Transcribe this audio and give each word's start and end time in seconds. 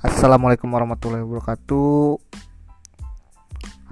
Assalamualaikum 0.00 0.72
warahmatullahi 0.72 1.20
wabarakatuh. 1.20 2.16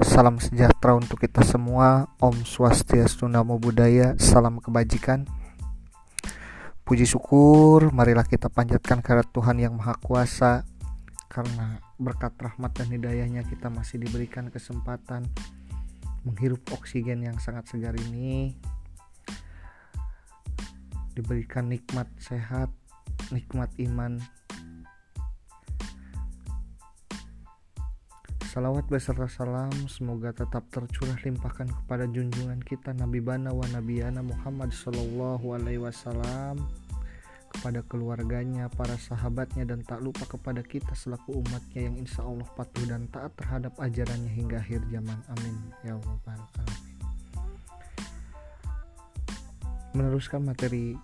Salam 0.00 0.40
sejahtera 0.40 0.96
untuk 0.96 1.20
kita 1.20 1.45
semua. 1.45 2.08
Om 2.16 2.48
Swastiastu 2.48 3.29
Namo 3.29 3.61
Buddhaya 3.61 4.16
Salam 4.16 4.56
kebajikan. 4.56 5.29
Puji 6.89 7.04
syukur 7.04 7.93
Marilah 7.93 8.25
kita 8.25 8.48
panjatkan 8.48 9.04
kehadirat 9.04 9.29
Tuhan 9.36 9.61
yang 9.61 9.76
Maha 9.76 10.00
Kuasa. 10.00 10.64
Karena 11.29 11.76
berkat 12.00 12.32
rahmat 12.40 12.72
dan 12.72 12.88
hidayahnya 12.88 13.45
kita 13.45 13.68
masih 13.68 14.00
diberikan 14.00 14.48
kesempatan 14.48 15.29
Menghirup 16.25 16.64
oksigen 16.72 17.20
yang 17.20 17.36
sangat 17.36 17.68
segar 17.68 17.93
ini. 18.09 18.56
Diberikan 21.12 21.68
nikmat 21.68 22.09
sehat 22.17 22.72
Nikmat 23.29 23.76
iman 23.76 24.37
Salawat 28.48 28.88
beserta 28.88 29.29
salam 29.29 29.68
semoga 29.93 30.32
tetap 30.32 30.64
tercurah 30.72 31.20
limpahkan 31.20 31.68
kepada 31.68 32.08
junjungan 32.08 32.56
kita 32.64 32.97
Nabi 32.97 33.20
Bana 33.20 33.52
wa 33.52 33.69
Nabiyana 33.69 34.25
Muhammad 34.25 34.72
Sallallahu 34.72 35.52
Alaihi 35.52 35.84
Wasallam 35.84 36.64
kepada 37.53 37.84
keluarganya, 37.84 38.72
para 38.72 38.97
sahabatnya 38.97 39.69
dan 39.69 39.84
tak 39.84 40.00
lupa 40.00 40.25
kepada 40.25 40.64
kita 40.64 40.97
selaku 40.97 41.44
umatnya 41.44 41.92
yang 41.92 42.00
insya 42.00 42.25
Allah 42.25 42.48
patuh 42.56 42.89
dan 42.89 43.05
taat 43.12 43.36
terhadap 43.36 43.77
ajarannya 43.77 44.33
hingga 44.33 44.64
akhir 44.64 44.80
zaman. 44.89 45.20
Amin. 45.28 45.56
Ya 45.84 46.00
Allah. 46.00 46.17
Meneruskan 49.92 50.48
materi 50.48 50.97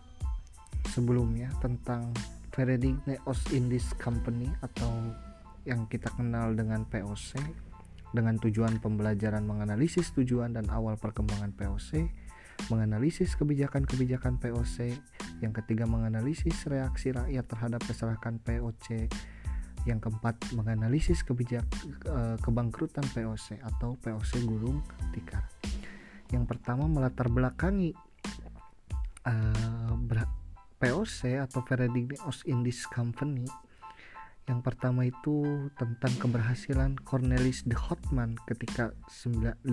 sebelumnya 0.96 1.52
tentang 1.60 2.08
Paradigm 2.56 3.04
of 3.28 3.36
Indies 3.52 3.92
Company 4.00 4.48
atau 4.64 5.12
yang 5.64 5.88
kita 5.88 6.12
kenal 6.12 6.52
dengan 6.52 6.84
POC 6.88 7.40
dengan 8.14 8.38
tujuan 8.38 8.78
pembelajaran 8.78 9.42
menganalisis 9.42 10.14
tujuan 10.14 10.54
dan 10.54 10.70
awal 10.70 10.94
perkembangan 10.94 11.50
POC, 11.50 12.06
menganalisis 12.70 13.34
kebijakan-kebijakan 13.34 14.38
POC, 14.38 14.94
yang 15.42 15.50
ketiga 15.50 15.90
menganalisis 15.90 16.62
reaksi 16.70 17.10
rakyat 17.10 17.44
terhadap 17.50 17.82
kesalahan 17.82 18.38
POC, 18.38 19.10
yang 19.84 19.98
keempat 19.98 20.38
menganalisis 20.54 21.26
kebijak 21.26 21.66
eh, 22.06 22.38
kebangkrutan 22.38 23.02
POC 23.10 23.58
atau 23.58 23.98
POC 23.98 24.46
gulung 24.46 24.78
tikar. 25.10 25.50
Yang 26.30 26.54
pertama 26.54 26.86
melatar 26.88 27.28
belakangi 27.28 27.92
uh, 29.28 29.94
POC 30.80 31.36
atau 31.38 31.60
Paradigm 31.62 32.16
of 32.26 32.34
Indies 32.48 32.88
Company 32.90 33.46
yang 34.44 34.60
pertama 34.60 35.08
itu 35.08 35.68
tentang 35.80 36.12
keberhasilan 36.20 37.00
Cornelis 37.00 37.64
de 37.64 37.72
Houtman 37.72 38.36
ketika 38.44 38.92
1595 39.08 39.64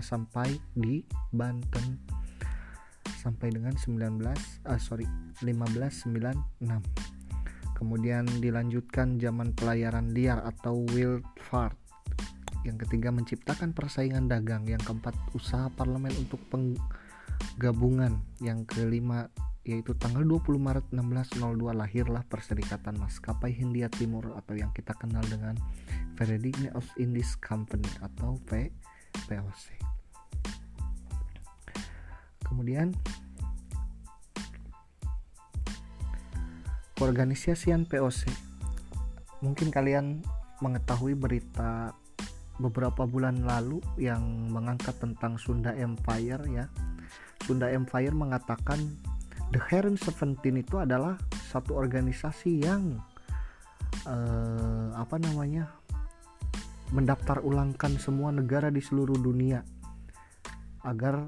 sampai 0.00 0.56
di 0.72 1.04
Banten. 1.32 2.00
Sampai 3.20 3.52
dengan 3.52 3.76
19 3.76 4.16
ah 4.64 4.80
sorry 4.80 5.04
1596 5.44 6.64
kemudian 7.76 8.24
dilanjutkan 8.40 9.20
zaman 9.20 9.52
pelayaran 9.52 10.12
liar 10.12 10.40
atau 10.44 10.84
wild 10.92 11.24
fart 11.36 11.76
yang 12.60 12.76
ketiga 12.76 13.08
menciptakan 13.08 13.72
persaingan 13.72 14.28
dagang. 14.28 14.68
Yang 14.68 14.92
keempat 14.92 15.16
usaha 15.32 15.72
parlemen 15.72 16.12
untuk 16.20 16.40
penggabungan. 16.52 18.20
Yang 18.44 18.68
kelima 18.68 19.32
yaitu 19.64 19.92
tanggal 19.92 20.24
20 20.24 20.56
Maret 20.56 20.86
1602 20.88 21.76
lahirlah 21.76 22.24
Perserikatan 22.24 22.96
Maskapai 22.96 23.52
Hindia 23.52 23.92
Timur 23.92 24.32
atau 24.40 24.56
yang 24.56 24.72
kita 24.72 24.96
kenal 24.96 25.20
dengan 25.28 25.52
Paradigm 26.16 26.72
of 26.72 26.84
Indies 26.96 27.36
Company 27.36 27.88
atau 28.00 28.40
P 28.48 28.72
POC. 29.28 29.64
Kemudian 32.40 32.96
Organisasian 37.00 37.88
POC. 37.88 38.28
Mungkin 39.40 39.72
kalian 39.72 40.20
mengetahui 40.60 41.16
berita 41.16 41.96
beberapa 42.60 43.08
bulan 43.08 43.40
lalu 43.40 43.80
yang 43.96 44.20
mengangkat 44.52 44.92
tentang 45.00 45.40
Sunda 45.40 45.72
Empire 45.72 46.44
ya. 46.52 46.68
Sunda 47.48 47.72
Empire 47.72 48.12
mengatakan 48.12 48.84
The 49.50 49.60
Heron 49.66 49.98
Seventeen 49.98 50.62
itu 50.62 50.78
adalah 50.78 51.18
satu 51.50 51.74
organisasi 51.74 52.62
yang 52.62 53.02
uh, 54.06 54.94
apa 54.94 55.18
namanya 55.18 55.74
mendaftar 56.94 57.42
ulangkan 57.42 57.98
semua 57.98 58.30
negara 58.30 58.70
di 58.70 58.78
seluruh 58.78 59.18
dunia 59.18 59.62
agar 60.86 61.26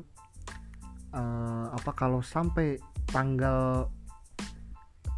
uh, 1.14 1.66
apa 1.74 1.90
kalau 1.94 2.22
sampai 2.22 2.78
tanggal 3.10 3.90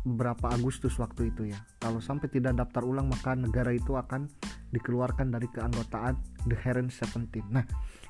berapa 0.05 0.53
Agustus 0.53 1.01
waktu 1.01 1.33
itu 1.33 1.49
ya 1.49 1.61
kalau 1.81 2.01
sampai 2.01 2.29
tidak 2.29 2.61
daftar 2.61 2.85
ulang 2.85 3.09
maka 3.09 3.33
negara 3.33 3.73
itu 3.73 3.97
akan 3.97 4.29
dikeluarkan 4.69 5.33
dari 5.33 5.49
keanggotaan 5.49 6.19
The 6.51 6.57
Heron 6.57 6.91
Seventeen. 6.91 7.47
Nah 7.53 7.65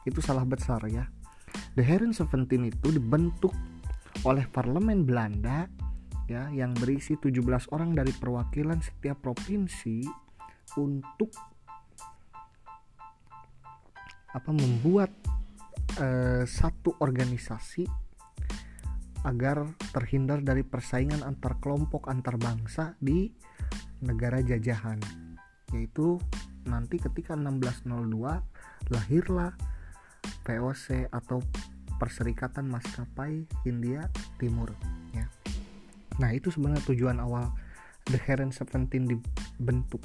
itu 0.06 0.18
salah 0.24 0.42
besar 0.48 0.82
ya. 0.86 1.06
The 1.78 1.84
Heron 1.84 2.10
Seventeen 2.16 2.66
itu 2.72 2.90
dibentuk 2.90 3.54
oleh 4.24 4.48
parlemen 4.48 5.04
Belanda 5.04 5.68
ya 6.24 6.48
yang 6.48 6.72
berisi 6.72 7.20
17 7.20 7.68
orang 7.76 7.92
dari 7.92 8.12
perwakilan 8.16 8.80
setiap 8.80 9.20
provinsi 9.20 10.00
untuk 10.80 11.28
apa 14.34 14.50
membuat 14.50 15.12
eh, 16.00 16.48
satu 16.48 16.96
organisasi 16.98 17.84
agar 19.24 19.64
terhindar 19.92 20.44
dari 20.44 20.64
persaingan 20.64 21.24
antar 21.24 21.60
kelompok 21.60 22.08
antar 22.08 22.36
bangsa 22.36 22.96
di 23.00 23.28
negara 24.04 24.40
jajahan 24.40 25.00
yaitu 25.72 26.20
nanti 26.64 26.96
ketika 26.96 27.36
1602 27.36 28.88
lahirlah 28.92 29.52
POC 30.44 31.08
atau 31.12 31.40
Perserikatan 32.04 32.68
Maskapai 32.68 33.48
Hindia 33.64 34.12
Timur 34.36 34.68
ya. 35.16 35.24
Nah, 36.20 36.36
itu 36.36 36.52
sebenarnya 36.52 36.84
tujuan 36.84 37.16
awal 37.16 37.48
The 38.04 38.20
Heron 38.20 38.52
Seventeen 38.52 39.08
dibentuk. 39.08 40.04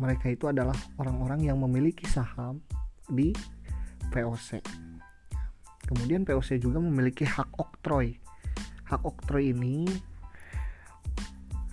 Mereka 0.00 0.32
itu 0.32 0.48
adalah 0.48 0.72
orang-orang 0.96 1.44
yang 1.44 1.60
memiliki 1.60 2.08
saham 2.08 2.64
di 3.12 3.36
POC. 4.08 4.64
Kemudian 5.84 6.24
POC 6.24 6.56
juga 6.56 6.80
memiliki 6.80 7.28
hak 7.28 7.60
oktroy. 7.60 8.16
Hak 8.88 9.04
oktroy 9.04 9.52
ini 9.52 9.84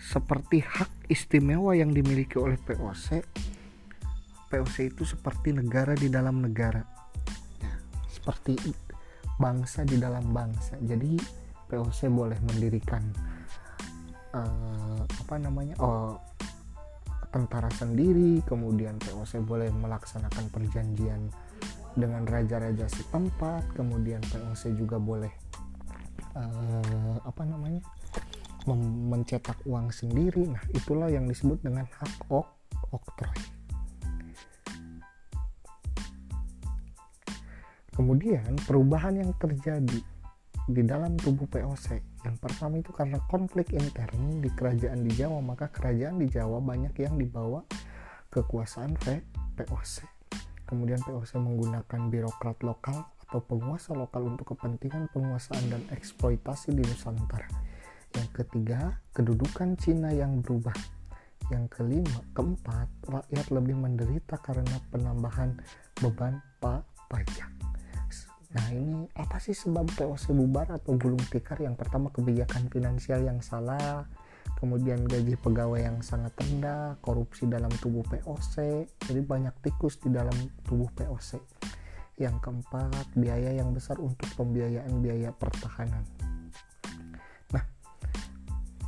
seperti 0.04 0.68
hak 0.68 1.08
istimewa 1.08 1.80
yang 1.80 1.96
dimiliki 1.96 2.36
oleh 2.36 2.60
POC. 2.60 3.24
POC 4.52 4.92
itu 4.92 5.08
seperti 5.08 5.56
negara 5.56 5.96
di 5.96 6.12
dalam 6.12 6.44
negara. 6.44 6.84
Ya, 7.64 7.72
seperti 8.12 8.60
bangsa 9.38 9.86
di 9.86 9.98
dalam 10.02 10.34
bangsa. 10.34 10.78
Jadi 10.82 11.18
POC 11.68 12.10
boleh 12.10 12.38
mendirikan 12.42 13.04
uh, 14.34 15.02
apa 15.04 15.36
namanya 15.38 15.76
oh 15.84 16.18
tentara 17.30 17.68
sendiri 17.70 18.42
kemudian 18.48 18.98
POC 18.98 19.44
boleh 19.44 19.70
melaksanakan 19.70 20.48
perjanjian 20.50 21.28
dengan 21.98 22.24
raja-raja 22.24 22.88
setempat 22.88 23.68
kemudian 23.76 24.24
POC 24.32 24.74
juga 24.78 24.98
boleh 24.98 25.34
uh, 26.38 27.18
apa 27.26 27.44
namanya 27.44 27.84
mencetak 29.08 29.64
uang 29.64 29.96
sendiri. 29.96 30.44
Nah 30.44 30.60
itulah 30.76 31.08
yang 31.08 31.24
disebut 31.28 31.64
dengan 31.64 31.88
hak 31.88 32.28
ok 32.28 32.58
oktroy 32.92 33.57
Kemudian 37.98 38.54
perubahan 38.70 39.18
yang 39.18 39.34
terjadi 39.42 40.00
di 40.70 40.82
dalam 40.86 41.18
tubuh 41.18 41.50
POC 41.50 41.98
yang 42.22 42.38
pertama 42.38 42.78
itu 42.78 42.94
karena 42.94 43.18
konflik 43.26 43.74
intern 43.74 44.44
di 44.44 44.52
kerajaan 44.54 45.02
di 45.02 45.16
Jawa 45.16 45.42
maka 45.42 45.72
kerajaan 45.72 46.22
di 46.22 46.30
Jawa 46.30 46.62
banyak 46.62 46.94
yang 47.02 47.18
dibawa 47.18 47.66
kekuasaan 48.30 48.94
POC. 49.58 50.06
Kemudian 50.70 51.02
POC 51.02 51.42
menggunakan 51.42 52.02
birokrat 52.12 52.62
lokal 52.62 53.08
atau 53.28 53.40
penguasa 53.42 53.98
lokal 53.98 54.30
untuk 54.30 54.54
kepentingan 54.54 55.10
penguasaan 55.10 55.66
dan 55.72 55.82
eksploitasi 55.90 56.78
di 56.78 56.86
Nusantara. 56.86 57.50
Yang 58.14 58.30
ketiga, 58.44 59.02
kedudukan 59.18 59.74
Cina 59.80 60.14
yang 60.14 60.46
berubah. 60.46 60.76
Yang 61.48 61.80
kelima, 61.80 62.20
keempat, 62.36 62.88
rakyat 63.08 63.48
lebih 63.56 63.76
menderita 63.80 64.36
karena 64.44 64.76
penambahan 64.92 65.56
beban 66.04 66.44
pajak. 66.60 67.57
Nah 68.68 68.76
ini 68.76 69.08
apa 69.16 69.40
sih 69.40 69.56
sebab 69.56 69.88
POC 69.96 70.36
bubar 70.36 70.68
atau 70.76 71.00
gulung 71.00 71.24
tikar? 71.32 71.56
Yang 71.64 71.80
pertama 71.80 72.12
kebijakan 72.12 72.68
finansial 72.68 73.24
yang 73.24 73.40
salah, 73.40 74.04
kemudian 74.60 75.08
gaji 75.08 75.40
pegawai 75.40 75.88
yang 75.88 76.04
sangat 76.04 76.36
rendah, 76.36 77.00
korupsi 77.00 77.48
dalam 77.48 77.72
tubuh 77.80 78.04
POC, 78.12 78.84
jadi 79.08 79.24
banyak 79.24 79.56
tikus 79.64 80.04
di 80.04 80.12
dalam 80.12 80.36
tubuh 80.68 80.92
POC. 81.00 81.40
Yang 82.20 82.44
keempat, 82.44 83.08
biaya 83.16 83.56
yang 83.56 83.72
besar 83.72 84.04
untuk 84.04 84.28
pembiayaan 84.36 85.00
biaya 85.00 85.32
pertahanan. 85.32 86.04
Nah, 87.56 87.64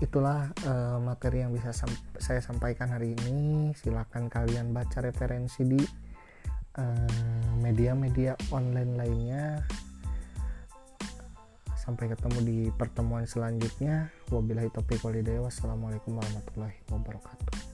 itulah 0.04 0.52
uh, 0.68 1.00
materi 1.00 1.48
yang 1.48 1.56
bisa 1.56 1.72
sam 1.72 1.88
saya 2.20 2.44
sampaikan 2.44 2.92
hari 2.92 3.16
ini. 3.16 3.72
Silakan 3.80 4.28
kalian 4.28 4.76
baca 4.76 5.00
referensi 5.00 5.64
di 5.64 6.09
media-media 7.60 8.34
uh, 8.36 8.56
online 8.56 8.94
lainnya. 8.98 9.46
Sampai 11.80 12.12
ketemu 12.12 12.40
di 12.46 12.58
pertemuan 12.74 13.26
selanjutnya. 13.26 14.14
Wabillahi 14.30 14.70
taufiq 14.74 15.02
walhidayah. 15.02 15.46
Wassalamualaikum 15.46 16.18
warahmatullahi 16.18 16.78
wabarakatuh 16.92 17.69